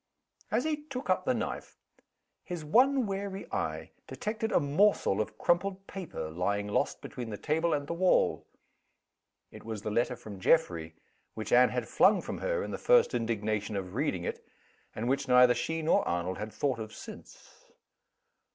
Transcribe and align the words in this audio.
As 0.49 0.63
he 0.63 0.85
took 0.85 1.11
up 1.11 1.25
the 1.25 1.33
knife, 1.35 1.77
his 2.43 2.65
one 2.65 3.05
wary 3.05 3.45
eye 3.53 3.91
detected 4.07 4.51
a 4.51 4.59
morsel 4.59 5.21
of 5.21 5.37
crumpled 5.37 5.85
paper, 5.85 6.31
lying 6.31 6.67
lost 6.67 7.03
between 7.03 7.29
the 7.29 7.37
table 7.37 7.71
and 7.71 7.85
the 7.85 7.93
wall. 7.93 8.47
It 9.51 9.63
was 9.63 9.83
the 9.83 9.91
letter 9.91 10.15
from 10.15 10.39
Geoffrey, 10.39 10.95
which 11.35 11.51
Anne 11.53 11.69
had 11.69 11.87
flung 11.87 12.19
from 12.19 12.39
her, 12.39 12.63
in 12.63 12.71
the 12.71 12.79
first 12.79 13.13
indignation 13.13 13.75
of 13.75 13.93
reading 13.93 14.23
it 14.23 14.43
and 14.95 15.07
which 15.07 15.27
neither 15.27 15.53
she 15.53 15.83
nor 15.83 16.01
Arnold 16.07 16.39
had 16.39 16.51
thought 16.51 16.79
of 16.79 16.91
since. 16.95 17.69